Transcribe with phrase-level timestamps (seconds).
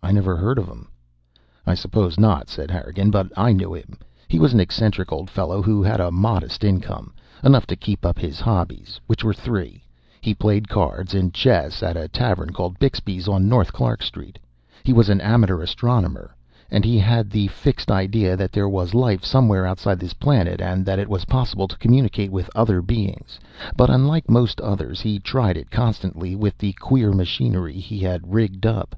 [0.00, 0.90] "I never heard of him."
[1.66, 3.10] "I suppose not," said Harrigan.
[3.10, 3.98] "But I knew him.
[4.28, 8.16] He was an eccentric old fellow who had a modest income enough to keep up
[8.16, 9.82] his hobbies, which were three:
[10.20, 14.38] he played cards and chess at a tavern called Bixby's on North Clark Street;
[14.84, 16.36] he was an amateur astronomer;
[16.70, 20.86] and he had the fixed idea that there was life somewhere outside this planet and
[20.86, 23.40] that it was possible to communicate with other beings
[23.76, 28.64] but unlike most others, he tried it constantly with the queer machinery he had rigged
[28.64, 28.94] up.